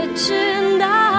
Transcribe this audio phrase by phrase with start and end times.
[0.00, 1.09] 也知道。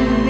[0.00, 0.27] 也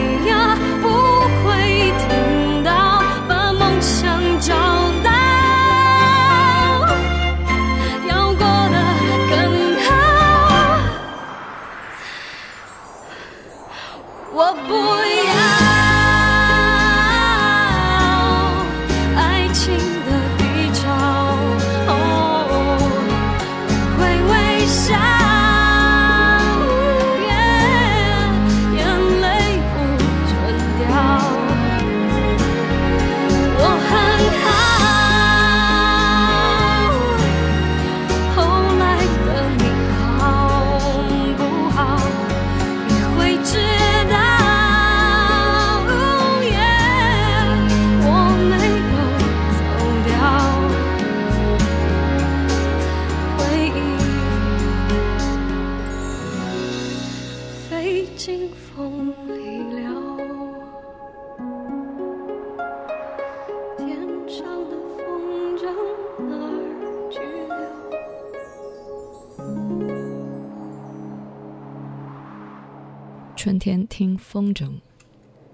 [73.59, 74.71] 天听风筝，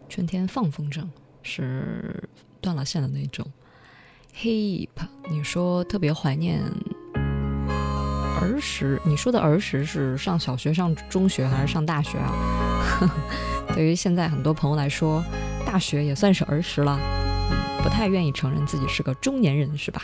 [0.09, 1.07] 春天放风筝
[1.43, 2.29] 是
[2.61, 3.47] 断了线的那种。
[4.37, 4.89] Hip，
[5.31, 6.61] 你说特别怀念
[8.41, 12.33] 儿时，你说的儿时是上小学、上中学还是上大学啊？
[13.75, 15.25] 对于现在很多朋友来说，
[15.65, 16.99] 大学也算是儿时了，
[17.83, 20.03] 不太愿意承认自己是个中年人，是吧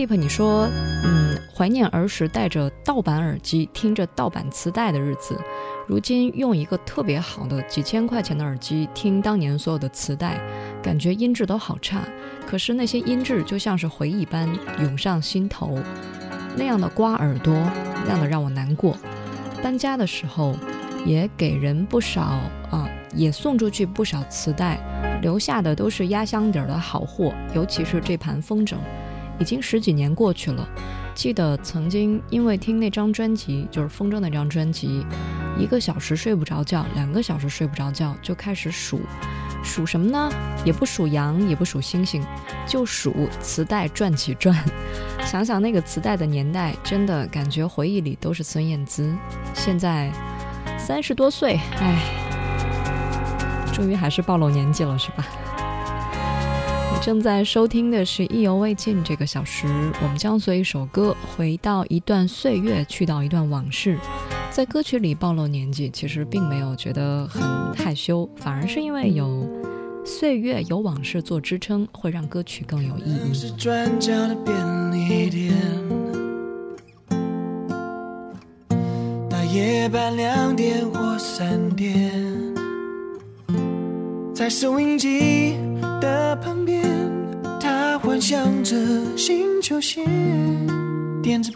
[0.00, 0.66] ？Hip，你说，
[1.04, 5.38] 嗯，怀念儿时戴着盗版耳机、听着盗版磁带的日子。
[5.86, 10.40] 如今用一个特别好的几千块钱的耳机听当年所有的磁带，
[10.82, 12.00] 感觉音质都好差。
[12.46, 14.48] 可是那些音质就像是回忆般
[14.78, 15.78] 涌上心头，
[16.56, 17.52] 那样的刮耳朵，
[18.06, 18.96] 那样的让我难过。
[19.62, 20.56] 搬家的时候，
[21.04, 22.22] 也给人不少
[22.70, 24.80] 啊，也送出去不少磁带，
[25.20, 28.76] 留下的都是压箱底儿的好货，尤其是这盘风筝，
[29.40, 30.68] 已经十几年过去了。
[31.12, 35.04] 记得曾经因为听那张专辑，就是风筝那张专辑，
[35.58, 39.00] 一个小时睡不着觉，两个小时睡不着觉，就开始数，
[39.62, 40.30] 数什么呢？
[40.64, 42.24] 也不数羊，也不数星星，
[42.66, 44.56] 就数磁带转起 转。
[45.24, 49.12] 想想那个磁带的年代，真的感觉回忆里都是孙燕姿。
[49.52, 50.10] 现在
[50.78, 51.98] 三十多岁，唉，
[53.74, 55.26] 终于还是暴露年纪了，是吧？
[57.02, 59.66] 正在收听的是《意犹未尽》这个小时，
[60.02, 63.98] 我们将随一首歌回到一段岁月，去到一段往事。
[64.50, 67.42] 在歌曲里暴露年纪，其实并没有觉得很
[67.74, 69.48] 害羞，反而是因为有
[70.04, 73.32] 岁月、有往事做支撑，会让歌曲更有意义。
[73.32, 75.54] 是转角的便利店，
[79.30, 82.12] 大夜班两点或三点，
[84.34, 85.56] 在收音机
[86.00, 86.82] 的旁边，
[87.60, 88.74] 他幻想着
[89.16, 90.02] 新球鞋，
[91.22, 91.52] 点着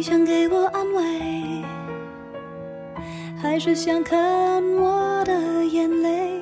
[0.00, 1.62] 你想给我安慰，
[3.36, 4.18] 还是想看
[4.78, 6.40] 我的眼泪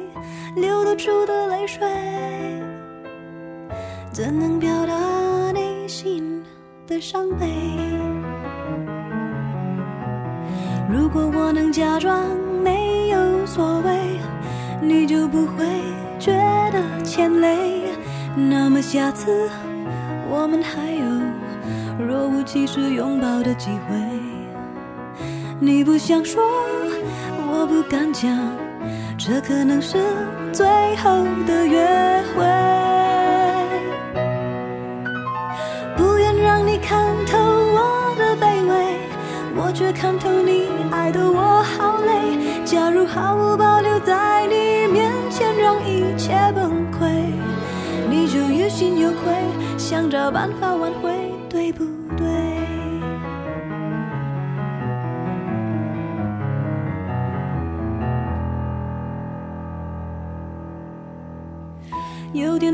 [0.55, 1.81] 流露出的泪水？
[4.13, 6.41] 怎能表达内心
[6.87, 7.49] 的伤悲？
[10.89, 12.29] 如果我能假装
[12.63, 14.21] 没有所谓，
[14.81, 15.67] 你就不会
[16.17, 16.31] 觉
[16.71, 17.83] 得牵累。
[18.37, 19.51] 那么下次
[20.31, 20.88] 我们还
[22.19, 23.95] 若无其事拥抱的机会。
[25.61, 26.43] 你不想说，
[27.47, 28.29] 我不敢讲，
[29.17, 29.99] 这可能是
[30.53, 31.79] 最后的约
[32.35, 32.45] 会。
[35.97, 38.99] 不愿让你看透我的卑微，
[39.55, 42.65] 我却看透你爱的我好累。
[42.65, 47.31] 假如毫无保留在你面前让一切崩溃，
[48.11, 49.33] 你就于心有愧，
[49.79, 50.58] 想找办法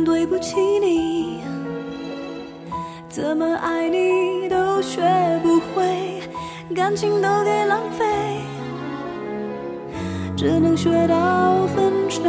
[0.04, 1.40] 对不起你，
[3.08, 5.00] 怎么爱你都学
[5.42, 6.20] 不会，
[6.75, 8.04] 感情都给浪费，
[10.37, 12.20] 只能学到分手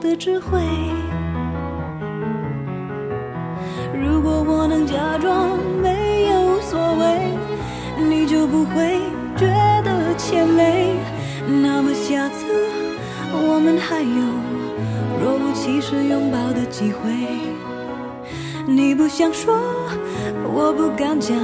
[0.00, 0.60] 的智慧。
[3.92, 9.00] 如果我能假装没有所谓，你就不会
[9.36, 9.46] 觉
[9.82, 10.94] 得欠累。
[11.62, 12.46] 那么下次
[13.32, 14.53] 我们还有。
[15.24, 17.10] 若无其事拥抱的机会，
[18.66, 19.58] 你不想说，
[20.52, 21.34] 我不敢讲，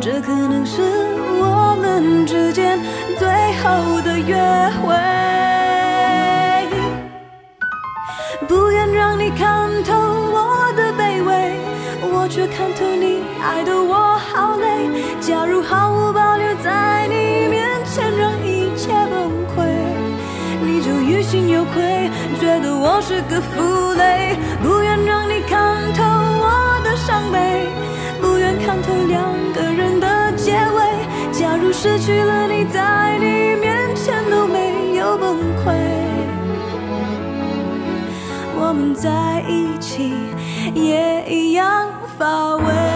[0.00, 0.82] 这可能是
[1.38, 2.80] 我们之间
[3.16, 3.28] 最
[3.62, 4.34] 后的约
[4.82, 4.92] 会。
[8.48, 11.54] 不愿让你看透我的卑微，
[12.12, 14.90] 我却看透你爱的我好累。
[15.20, 17.68] 假如毫无保留在你面
[21.50, 22.10] 有愧。
[22.40, 27.66] 觉得我是个负累，不愿让你看透我的伤悲，
[28.20, 30.78] 不愿看透两个人的结尾。
[31.32, 35.74] 假如失去了你，在你面前都没有崩溃，
[38.56, 40.12] 我们在一起
[40.74, 41.88] 也一样
[42.18, 42.89] 乏味。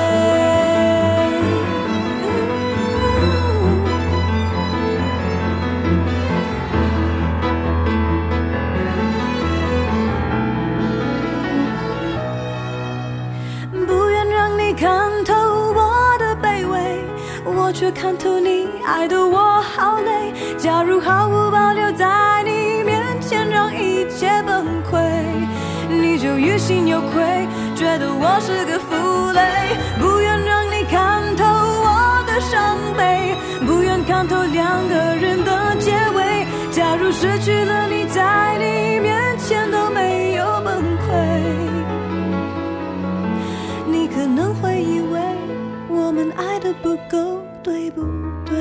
[17.94, 20.32] 看透你爱的我好累。
[20.58, 25.00] 假如毫无保留在你面前让一切崩溃，
[25.88, 27.46] 你就于心有愧，
[27.76, 29.40] 觉得我是个负累。
[30.00, 33.36] 不愿让你看透我的伤悲，
[33.66, 36.46] 不愿看透两个人的结尾。
[36.70, 41.12] 假如失去了你，在你面前都没有崩溃，
[43.86, 45.20] 你可能会以为
[45.88, 47.43] 我们爱的不够。
[47.64, 48.02] 对不
[48.44, 48.54] 对？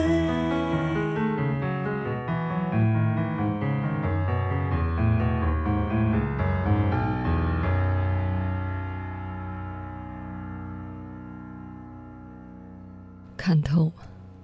[13.36, 13.92] 看透，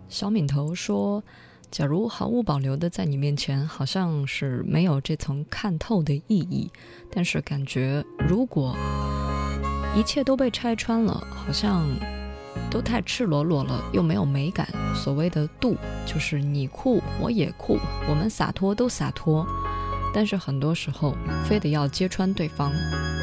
[0.10, 1.24] 小敏头说
[1.72, 6.70] ：“假如毫无保留的在你面前，好像是没有这层看透的意义。
[7.10, 8.76] 但是感觉，如果
[9.96, 11.88] 一切都被拆穿了，好像……”
[12.70, 14.68] 都太赤裸裸了，又没有美感。
[14.96, 19.46] 所谓的度，就是你酷我也酷，我们洒脱都洒脱。
[20.14, 22.72] 但是很多时候，非得要揭穿对方，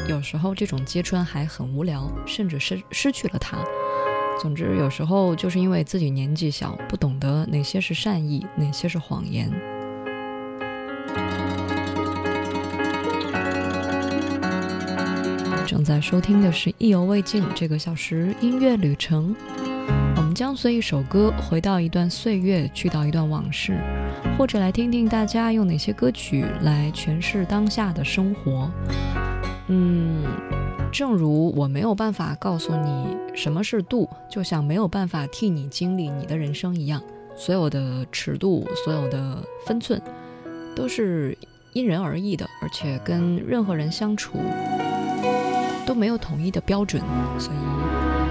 [0.07, 3.57] 有时候这种揭穿还很无聊，甚至失失去了他。
[4.39, 9.51] 总之，有时候就是因为自己年纪小，不懂得哪些是善意，哪些是谎言。
[15.77, 19.35] 正在收听的是《意犹未尽》这个小时音乐旅程，
[20.15, 23.77] 我们将随一首歌回到一段岁月，去到一段往事，
[24.35, 28.71] 或者来听听大家用哪些歌曲来诠释当下的生活。
[29.67, 30.23] 嗯，
[30.91, 36.99] 正如我没有办法告诉你什么是度，就像没有办法替你经历你的人生一样，
[37.35, 40.01] 所有的尺度，所有的分寸，
[40.75, 41.37] 都是
[41.73, 44.39] 因人而异的，而且跟任何人相处。
[45.87, 47.01] 都没有统一的标准，
[47.39, 47.57] 所以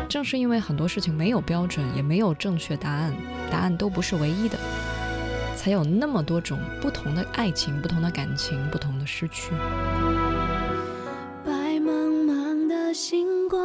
[0.09, 3.13] 正是因为很多事情没有标准，也没有正确答案，
[3.51, 4.59] 答案都不是唯一的，
[5.57, 9.53] 才有那么多种不同的爱情、不同的感情、不同的失去。
[11.45, 11.91] 白茫
[12.27, 13.59] 茫的星光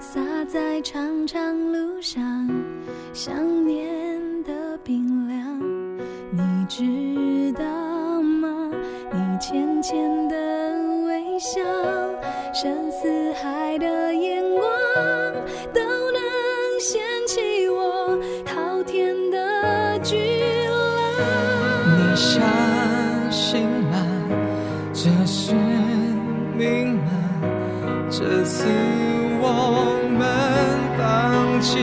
[0.00, 2.50] 洒在长长路上，
[3.12, 5.60] 想念的冰凉，
[6.32, 7.62] 你知道
[8.20, 8.70] 吗？
[9.12, 10.36] 你浅浅的
[11.06, 12.13] 微笑。
[12.54, 14.62] 深似海的眼光
[15.72, 15.80] 都
[16.12, 16.20] 能
[16.80, 20.16] 掀起我滔天的巨
[20.68, 20.72] 浪
[21.98, 22.40] 你相
[23.32, 23.98] 信吗？
[24.92, 25.52] 这是
[26.56, 27.10] 命吗？
[28.08, 28.68] 这次
[29.40, 30.24] 我们
[30.96, 31.80] 放弃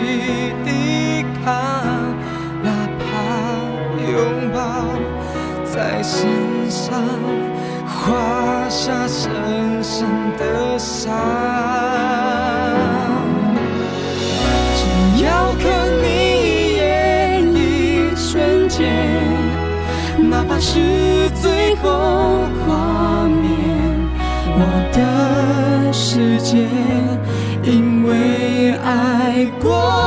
[0.63, 1.51] 抵抗
[2.63, 3.03] 哪怕
[4.09, 4.87] 拥抱
[5.65, 7.03] 在身上
[7.85, 8.40] 画
[8.83, 9.29] 下深
[9.83, 10.07] 深
[10.39, 11.13] 的伤
[14.75, 16.07] 只要看你
[16.41, 18.91] 一眼一瞬间
[20.31, 21.91] 哪怕是最后
[22.65, 23.45] 画面
[24.47, 24.59] 我
[24.91, 26.67] 的世界
[27.61, 30.00] 因为爱过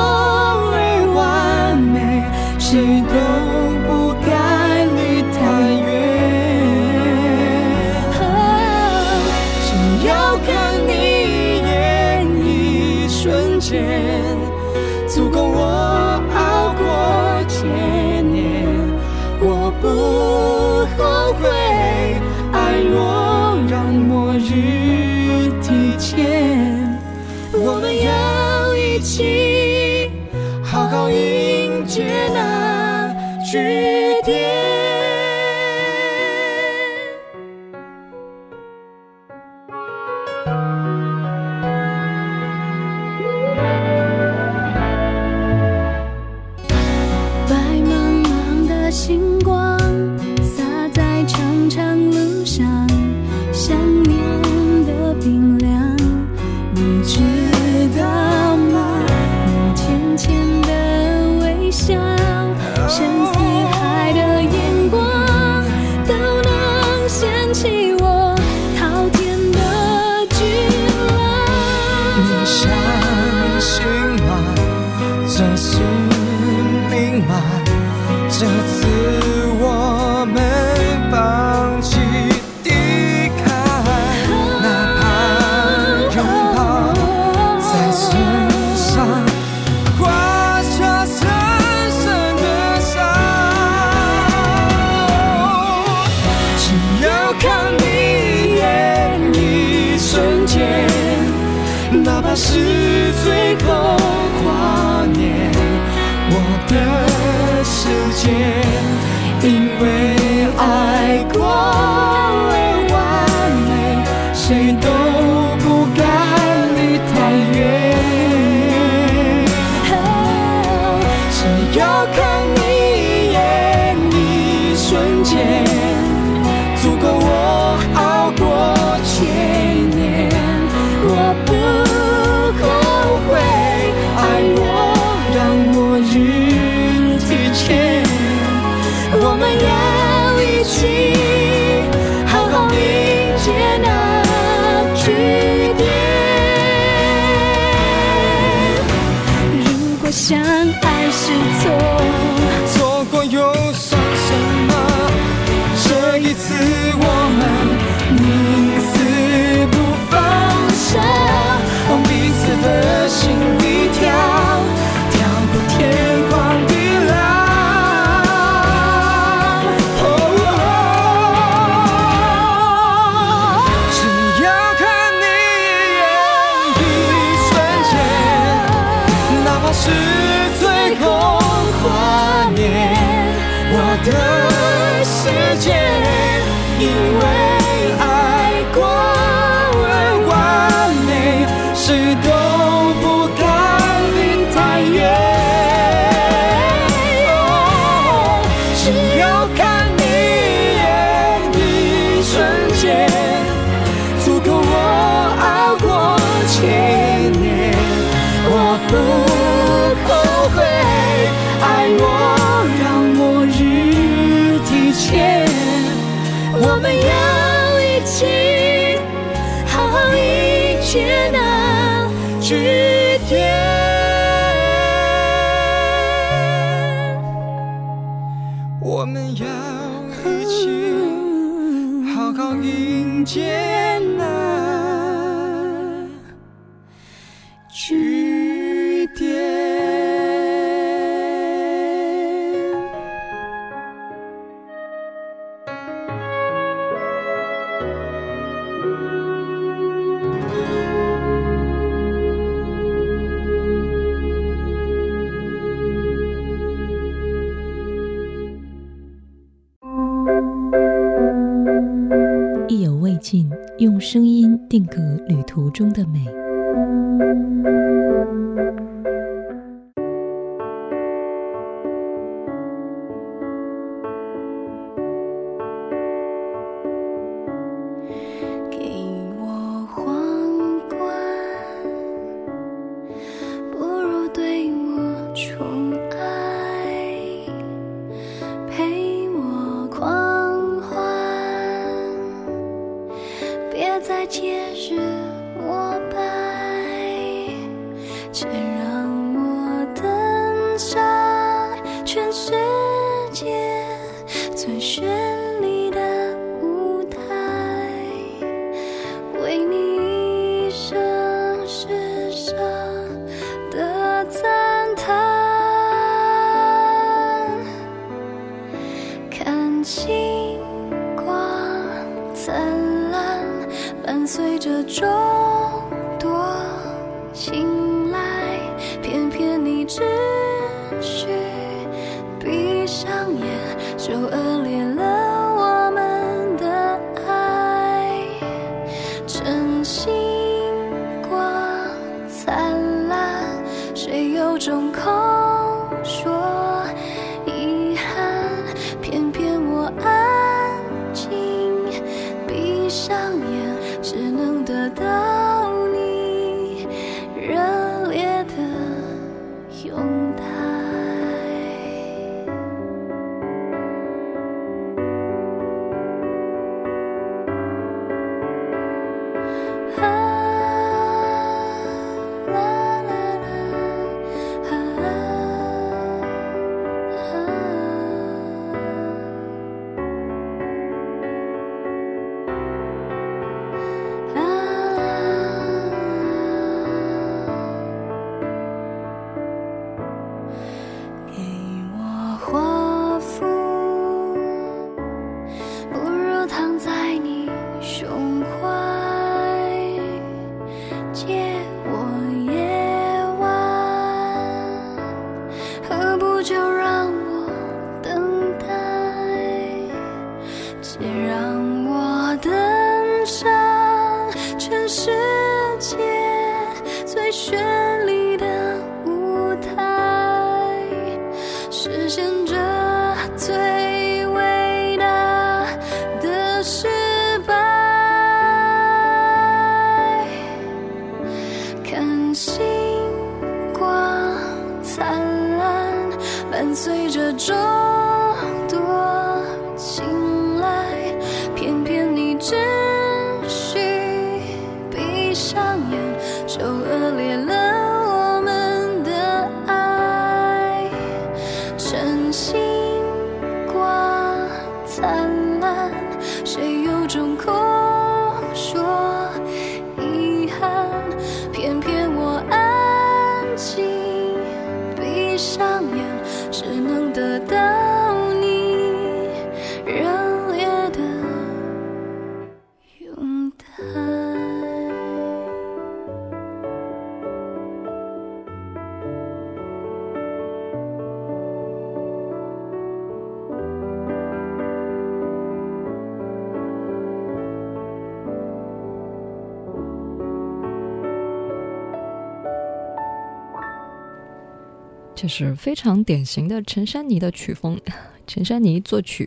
[495.25, 497.81] 这是非常典型的陈珊妮的曲风。
[498.27, 499.27] 陈珊妮作曲，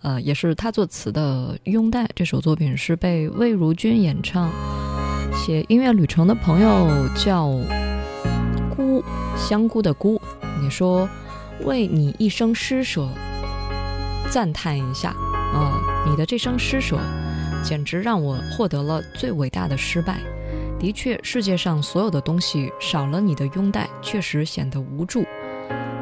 [0.00, 4.50] 呃，也是她作词的《拥戴》这首作品是被魏如君演唱。
[5.34, 7.46] 写音乐旅程的朋友叫
[8.74, 9.04] 菇，
[9.36, 10.18] 香菇的菇。
[10.62, 11.06] 你说
[11.62, 13.06] 为你一生施舍
[14.30, 16.98] 赞叹一下啊、你的这声施舍
[17.62, 20.22] 简直让我获得了最伟大的失败。
[20.78, 25.24] 的确，世界上所有的东西少了你的拥戴，确实显得无助。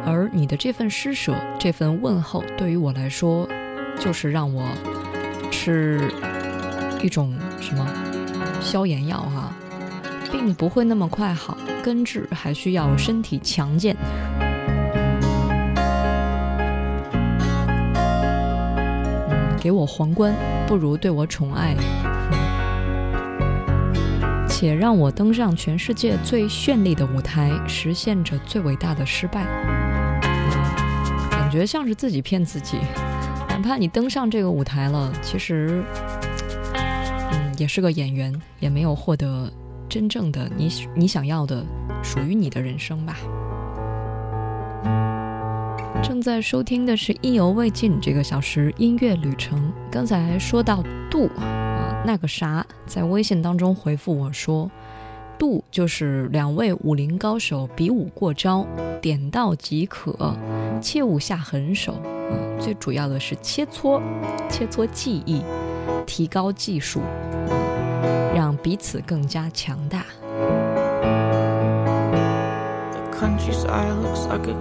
[0.05, 3.49] 而你的这份施舍，这份问候，对于我来说，
[3.99, 4.63] 就是让我
[5.51, 6.13] 吃
[7.03, 7.89] 一种什么
[8.61, 9.51] 消炎药哈、
[10.31, 13.97] 并不会那么快好，根治还需要身体强健。
[19.27, 20.35] 嗯，给我皇冠，
[20.69, 21.75] 不如对我宠爱。
[24.59, 29.45] 且让我登上全世界最绚丽的舞台实现着最伟大的失败。
[31.31, 32.79] 感觉像是自己骗自己
[33.51, 35.85] 哪怕你登上这个舞台了其实
[36.73, 39.53] 嗯也是个演员也没有获得
[39.91, 41.63] 真正的你你想要的
[42.03, 43.19] 属于你的人生吧。
[46.03, 49.71] 正在收听的是意犹未尽这个小时音乐旅程。
[49.91, 51.29] 刚才说到度
[52.07, 54.71] 那个啥在微信当中回复我说
[55.37, 58.65] 度就是两位武林高手比武过招
[59.03, 60.35] 点到即可
[60.81, 61.93] 切勿下狠手。
[61.95, 64.01] 啊最主要的是切磋
[64.49, 65.43] 切磋技艺
[66.07, 67.01] 提高技术
[68.35, 70.05] 让彼此更加强大。
[73.13, 74.55] Countryside looks like a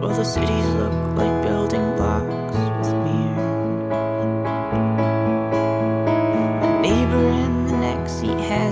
[0.00, 1.89] where the cities look like building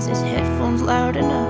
[0.07, 1.48] his headphones loud enough?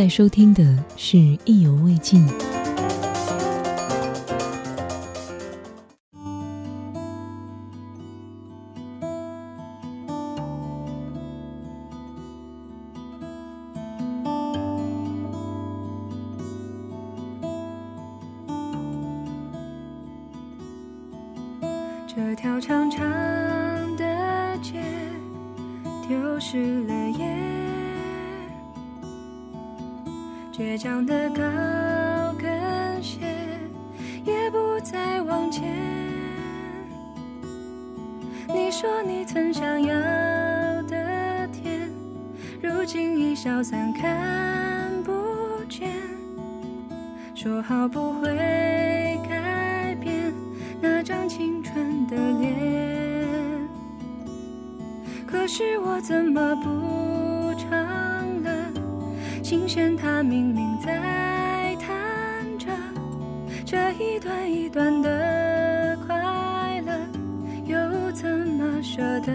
[0.00, 2.26] 在收听的是意犹未尽。
[59.50, 62.68] 琴弦它明明在弹着
[63.66, 66.96] 这一段一段的快乐
[67.64, 69.32] 又怎么舍得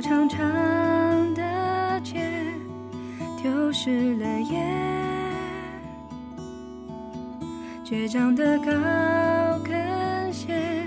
[0.00, 0.40] 长长
[1.34, 2.20] 的街
[3.42, 4.58] 丢失了夜，
[7.84, 8.72] 倔强的高
[9.62, 10.86] 跟鞋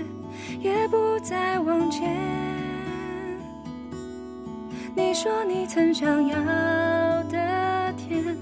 [0.60, 2.16] 也不再往前。
[4.96, 6.36] 你说你曾想要
[7.24, 8.36] 的甜，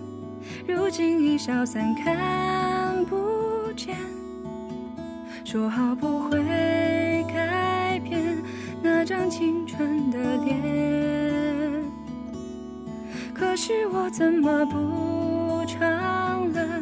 [0.66, 3.94] 如今已消散看不见。
[5.44, 6.42] 说好不会
[10.10, 10.58] 的脸，
[13.34, 16.80] 可是我怎么不唱了？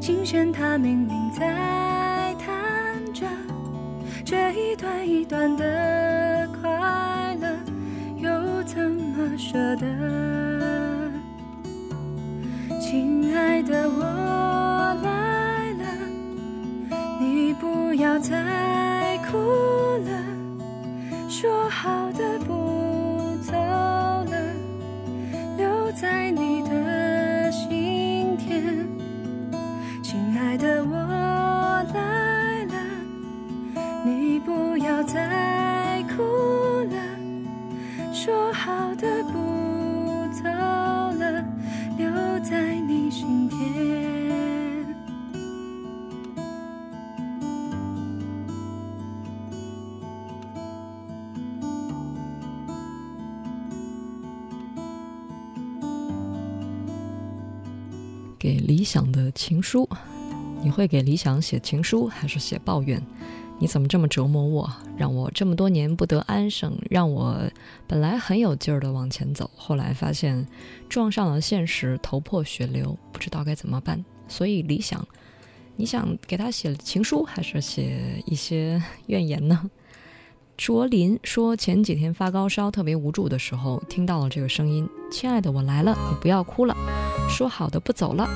[0.00, 3.26] 琴弦它明明在弹着，
[4.24, 7.48] 这一段一段的快乐，
[8.16, 9.86] 又怎么舍得？
[12.80, 14.02] 亲爱的，我
[15.02, 15.84] 来了。
[17.20, 19.36] 你不要再哭
[20.06, 20.10] 了，
[21.28, 21.97] 说好
[58.88, 59.86] 想的情书，
[60.62, 62.98] 你会给理想写情书还是写抱怨？
[63.58, 67.38] 你怎么这么折磨我，让我这么多年不得安生，让我
[67.86, 70.46] 本来很有劲儿的往前走，后来发现
[70.88, 74.02] 撞上了现实，头破血流，不知道该怎么办。
[74.26, 75.06] 所以理想，
[75.76, 79.70] 你想给他写情书还是写一些 怨言呢？
[80.58, 86.76] 卓林说，前几天发高烧，特别无助的时候，听到了这个声音：“亲爱的，我来了，你不要哭了。”
[87.30, 88.28] 说好的不走了，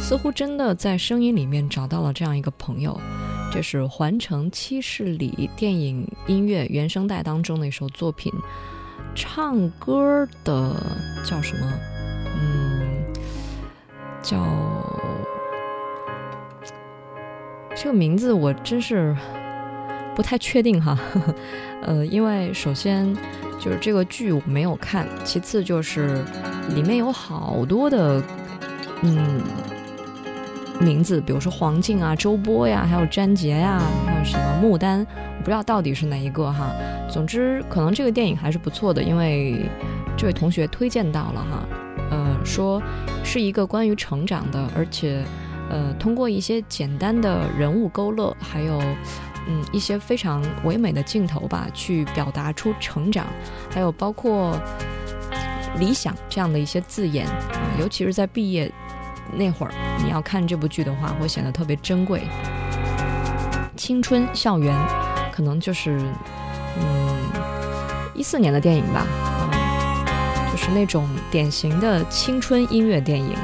[0.00, 3.00] 似乎真的在声音里面找到了这样一个朋友。
[3.52, 8.32] 这是《环城七事里》电影音乐原声带当中的一首作品，
[9.14, 10.74] 唱歌的
[11.24, 11.72] 叫什么？
[12.34, 13.04] 嗯，
[14.20, 14.44] 叫
[17.76, 19.16] 这个名字我真是
[20.18, 20.98] 不太确定哈。
[21.86, 23.14] 呃，因为首先
[23.60, 26.24] 就是这个剧我没有看，其次就是
[26.74, 28.20] 里面有好多的
[29.02, 29.40] 嗯
[30.80, 36.72] 名字，比如说黄静啊、周波呀，还有詹杰呀，还有什么穆丹，我不知道到底是哪一个哈。
[37.08, 39.70] 总之，可能这个电影还是不错的，因为
[40.16, 41.68] 这位同学推荐到了哈，
[42.10, 42.82] 呃，说
[43.22, 45.22] 是一个关于成长的，而且
[45.70, 48.82] 呃通过一些简单的人物勾勒，还有。
[49.46, 53.26] 嗯，一些非常唯美的镜头吧，去表达出成长，
[53.70, 54.60] 还有包括
[55.78, 57.26] 理想这样的一些字眼，
[57.78, 58.70] 尤其是在毕业
[59.32, 59.72] 那会儿，
[60.02, 62.22] 你要看这部剧的话，会显得特别珍贵。
[63.76, 64.76] 青春校园，
[65.32, 65.98] 可能就是
[66.78, 67.16] 嗯
[68.14, 69.06] 一四年的电影吧，
[69.52, 73.34] 嗯，就是那种典型的青春音乐电影。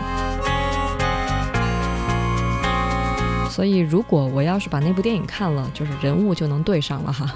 [3.55, 7.33] 所以，如果我要是把那部电影看了，就是人物就能对上了哈。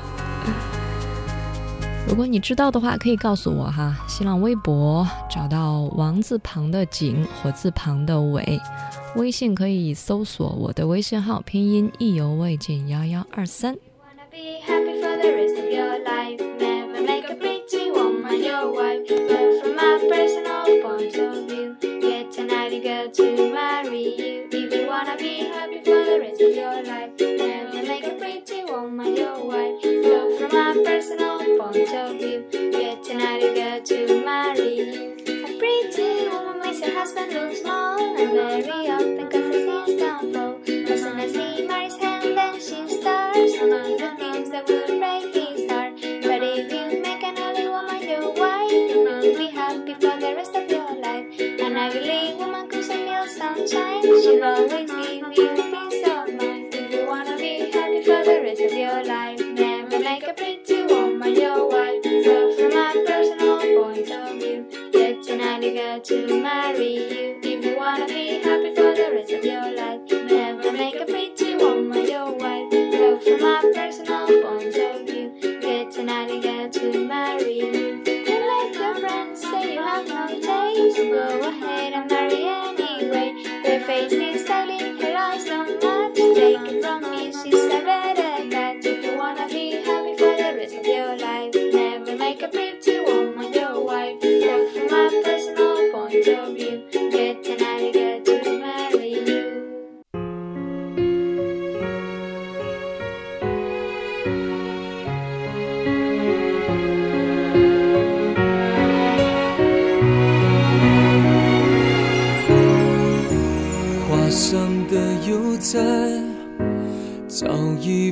[2.08, 3.96] 如果你知道的话，可以告诉我哈。
[4.08, 8.60] 新浪微博找到王字旁的景，火字旁的伟，
[9.14, 13.76] 微信可以搜索我的微信号，拼音意犹未尽幺幺二三。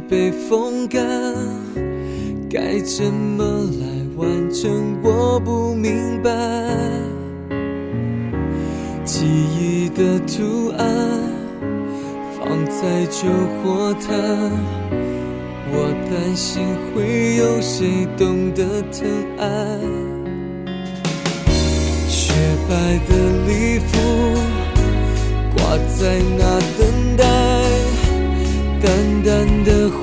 [0.09, 1.03] 被风干，
[2.49, 3.45] 该怎么
[3.81, 3.87] 来
[4.17, 4.97] 完成？
[5.03, 6.31] 我不明白。
[9.05, 10.87] 记忆的图案
[12.39, 13.29] 放在旧
[13.63, 14.17] 火炭，
[15.73, 19.47] 我担心会有谁懂得疼爱。
[22.09, 22.33] 雪
[22.69, 22.75] 白
[23.09, 23.11] 的
[23.47, 23.91] 礼服
[25.57, 27.66] 挂在那等待。
[28.87, 29.35] 淡淡
[29.65, 29.97] 的回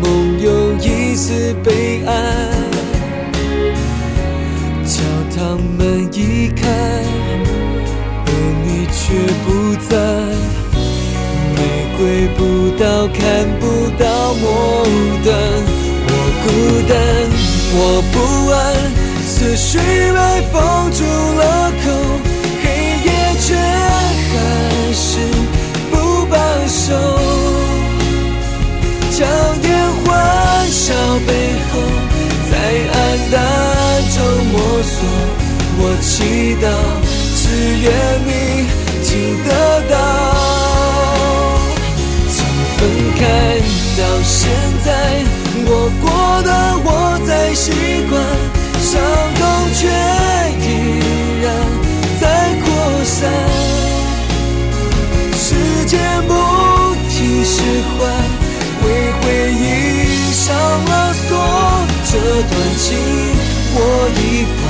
[0.00, 0.04] 眸，
[0.38, 2.10] 有一丝悲哀。
[4.82, 4.96] 教
[5.36, 6.62] 堂门一开，
[8.24, 8.28] 而
[8.64, 8.66] 你
[8.96, 8.98] 却
[9.44, 9.46] 不
[9.90, 9.92] 在。
[11.54, 11.58] 玫
[11.98, 12.00] 瑰
[12.38, 12.40] 不
[12.82, 13.20] 到，看
[13.60, 13.62] 不
[14.02, 14.42] 到末
[15.22, 15.28] 端。
[16.08, 16.10] 我
[16.42, 16.48] 孤
[16.88, 16.96] 单，
[17.76, 17.78] 我
[18.10, 18.16] 不
[18.54, 18.56] 安，
[19.22, 20.18] 思绪被
[20.50, 20.56] 封
[20.90, 21.40] 住了
[21.84, 21.84] 口，
[30.90, 31.30] 笑背
[31.70, 31.72] 后，
[32.50, 32.52] 在
[32.92, 32.96] 暗
[33.30, 33.38] 淡
[34.10, 34.18] 中
[34.50, 34.92] 摸索。
[35.78, 36.10] 我祈
[36.56, 36.66] 祷，
[37.36, 37.42] 只
[37.78, 37.86] 愿
[38.26, 38.30] 你
[39.04, 39.08] 听
[39.44, 39.48] 得
[39.88, 39.92] 到。
[42.34, 42.36] 从
[42.74, 42.78] 分
[43.20, 43.22] 开
[43.96, 44.50] 到现
[44.84, 44.88] 在，
[45.64, 45.70] 我
[46.02, 46.04] 过
[46.42, 46.50] 的
[46.84, 46.88] 我
[47.24, 47.70] 在习
[48.10, 48.20] 惯，
[48.82, 48.90] 伤
[49.38, 49.40] 痛
[49.76, 49.80] 却
[50.58, 50.66] 依
[51.40, 51.46] 然
[52.20, 52.22] 在
[52.64, 52.66] 扩
[53.04, 53.16] 散。
[55.38, 55.46] 时
[55.86, 55.94] 间
[56.26, 56.30] 不
[57.08, 57.54] 停释
[57.96, 58.19] 怀。
[62.40, 62.96] 这段情
[63.74, 64.69] 我已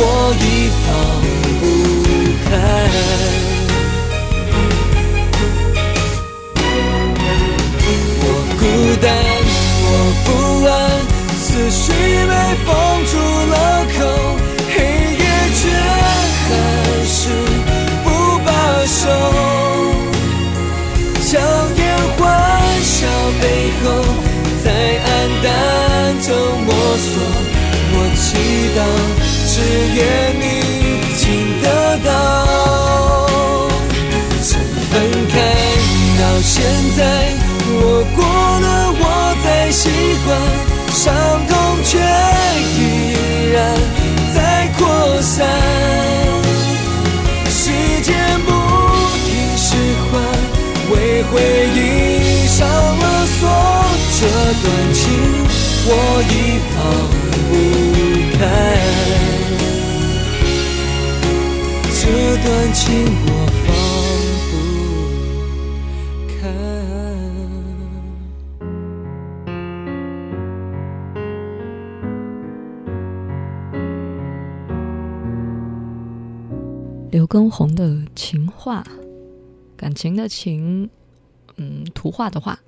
[0.00, 0.02] 我
[0.38, 0.44] 已
[0.84, 0.86] 放
[1.60, 1.62] 不
[2.44, 2.48] 开。
[8.20, 8.24] 我
[8.58, 8.62] 孤
[9.02, 9.06] 单，
[9.84, 9.86] 我
[10.24, 10.28] 不
[10.68, 10.70] 安，
[11.40, 11.82] 思绪
[12.28, 12.32] 被
[12.64, 12.68] 封
[13.10, 13.12] 住
[13.50, 13.54] 了
[13.96, 13.98] 口，
[14.70, 14.76] 黑
[15.18, 15.22] 夜
[15.58, 15.60] 却
[16.46, 16.48] 还
[17.06, 17.18] 是
[18.04, 18.06] 不
[18.44, 18.48] 罢
[18.86, 19.00] 休。
[21.26, 21.34] 将
[21.76, 21.80] 烟
[22.16, 22.18] 欢
[22.84, 22.96] 笑
[23.40, 23.42] 背
[23.82, 23.84] 后。
[24.64, 25.06] 在暗
[25.42, 25.46] 淡
[26.20, 26.26] 中
[26.66, 26.68] 摸
[26.98, 27.10] 索，
[27.94, 28.26] 我祈
[28.76, 28.78] 祷，
[29.58, 30.00] 只愿
[30.38, 30.42] 你
[31.16, 31.26] 听
[31.60, 31.66] 得
[32.04, 32.08] 到。
[34.40, 34.48] 从
[34.88, 34.92] 分
[35.28, 35.34] 开
[36.20, 36.54] 到现
[36.96, 37.00] 在，
[37.66, 37.82] 我
[38.14, 38.66] 过了
[39.00, 39.02] 我
[39.44, 39.82] 在习
[40.24, 40.28] 惯，
[40.92, 41.04] 伤
[41.48, 41.50] 痛
[41.82, 41.98] 却
[42.78, 42.78] 依
[43.52, 43.56] 然
[44.32, 44.36] 在
[44.78, 44.80] 扩
[45.22, 45.34] 散。
[47.50, 47.64] 时
[48.02, 48.14] 间
[48.46, 48.48] 不
[49.26, 49.66] 停释
[50.06, 50.14] 怀，
[50.92, 50.94] 为
[51.24, 51.34] 回
[51.74, 51.76] 忆
[52.46, 53.40] 上了锁。
[54.20, 55.00] 这段情
[55.86, 55.90] 我
[56.28, 56.32] 已
[56.70, 56.76] 放
[57.48, 57.52] 不
[58.38, 58.40] 开，
[62.44, 62.86] 段情
[63.26, 63.28] 我
[63.64, 63.66] 放
[64.50, 64.52] 不
[66.40, 66.48] 开。
[77.10, 78.84] 刘畊宏的情话，
[79.76, 80.88] 感情的情，
[81.56, 82.58] 嗯，图画的画。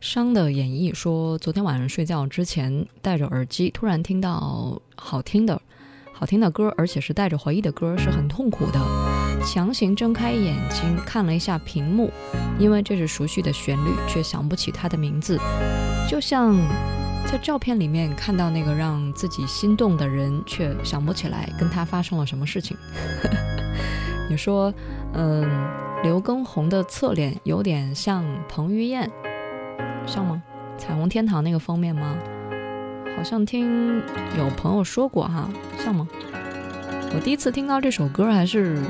[0.00, 5.60] 伤的演绎说，昨天晚上睡觉之前戴着耳机，突然听到好听的、
[6.12, 9.09] 好听的歌，而且是带着回忆的歌，是很痛苦的。
[9.44, 12.10] 强行睁开眼睛看了一下屏幕，
[12.58, 15.38] 因为这是熟悉的旋律，却想不起他的名字。
[16.08, 16.56] 就像
[17.26, 22.76] 在照片里面看到那个让自己心动的人，却想不起来跟他发生了什么事情。
[24.28, 24.72] 你说
[25.14, 25.48] 嗯，
[26.02, 29.10] 刘畊宏的侧脸有点像彭于晏，
[30.06, 30.42] 像吗？
[30.78, 32.16] 彩虹天堂那个封面吗？
[33.16, 33.98] 好像听
[34.38, 36.06] 有朋友说过哈，像吗？
[37.12, 38.80] 我第一次听到这首歌，还是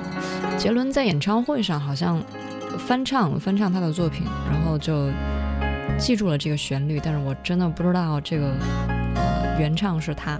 [0.58, 2.22] 杰伦在演唱会上好像
[2.78, 5.10] 翻唱、翻唱他的作品，然后就
[5.98, 7.00] 记住了这个旋律。
[7.02, 8.54] 但是我真的不知道这个
[9.14, 10.38] 呃原唱是他，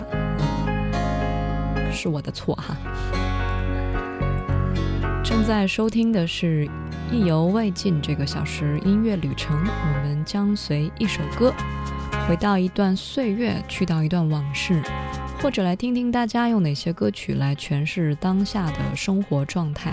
[1.91, 2.55] 是我的错。
[2.57, 2.76] 哈，
[5.24, 6.66] 正在收听的是
[7.11, 11.51] 《意犹未尽》这个小时音乐旅程，我们将随一首歌
[12.28, 14.83] 回到一段岁月，去到一段往事。
[15.43, 19.93] 或者来听听大家用哪些歌曲来诠释当下的生活状态。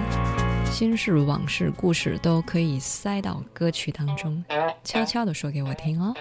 [0.65, 4.43] 心事往事故事都可以塞到歌曲当中
[4.83, 6.13] 悄悄地说给我听哦。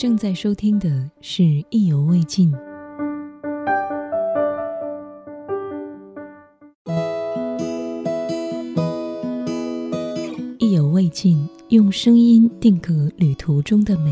[0.00, 2.50] 正在收听的是意犹未尽。
[10.58, 14.10] 意犹未尽用声音定格旅途中的美。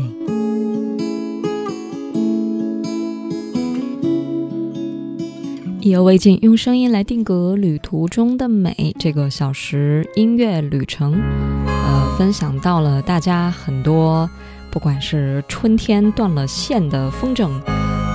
[5.81, 8.95] 意犹未尽用声音来定格旅途中的美。
[8.99, 11.19] 这个小时音乐旅程
[11.65, 14.29] 呃分享到了大家很多
[14.71, 17.49] 不管是春天断了线的风筝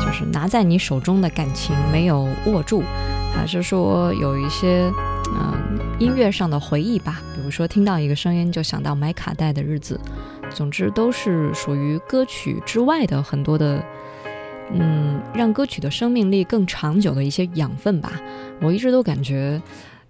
[0.04, 2.82] 就是拿在你手中的感情没有握住
[3.34, 4.90] 还是说有一些
[5.34, 9.98] 嗯音乐上的回忆吧比如说听到一个声音就想到买卡带的日子
[10.50, 13.84] 总之都是属于歌曲之外的很多的
[14.72, 18.12] 嗯让歌曲的生命力更长久的一些养分吧。
[18.60, 19.60] 我一直都感觉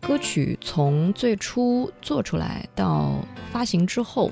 [0.07, 3.15] 歌曲从最初做出来到
[3.53, 4.31] 发行之后，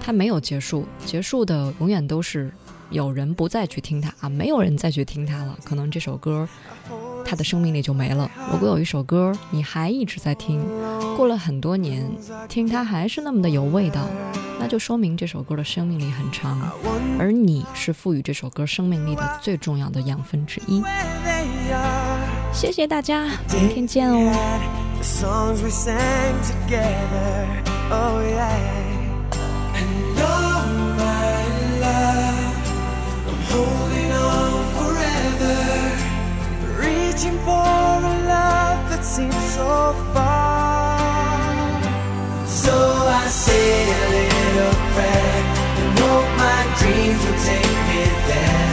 [0.00, 2.50] 它没有结束，结束的永远都是
[2.90, 6.48] 有人不再去听它啊，没有人再去听它了，可能这首歌。
[7.22, 8.28] 它的生命力就没了。
[8.50, 10.66] 如果有一首歌你还一直在听，
[11.16, 12.10] 过了很多年
[12.48, 14.08] 听它还是那么的有味道，
[14.58, 16.58] 那就说明这首歌的生命力很长，
[17.18, 20.82] 而你是赋予这首歌生命力的最重要的养分之一。
[22.52, 24.89] 谢谢大家，明天见哦。
[25.00, 28.58] The songs we sang together, oh yeah.
[29.78, 30.60] And oh
[31.00, 31.40] my
[31.86, 32.64] love,
[33.30, 35.58] I'm holding on forever,
[36.84, 37.64] reaching for
[38.12, 41.40] a love that seems so far.
[42.46, 45.40] So I say a little prayer
[45.80, 48.72] and hope my dreams will take me there,